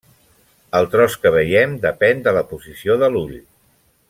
El 0.79 0.87
tros 0.95 1.17
que 1.25 1.33
veiem 1.37 1.77
depèn 1.85 2.25
de 2.29 2.35
la 2.39 2.45
posició 2.55 3.01
de 3.05 3.15
l'ull. 3.17 3.39